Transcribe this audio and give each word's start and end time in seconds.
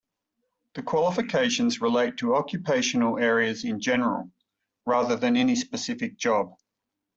The 0.73 0.81
qualifications 0.81 1.79
relate 1.79 2.17
to 2.17 2.33
occupational 2.33 3.19
areas 3.19 3.63
in 3.63 3.79
general, 3.79 4.31
rather 4.83 5.15
than 5.15 5.37
any 5.37 5.55
specific 5.55 6.17
job. 6.17 6.55